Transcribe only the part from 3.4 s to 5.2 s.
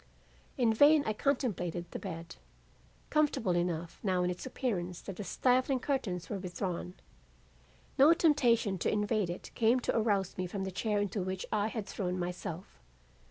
enough now in its appearance that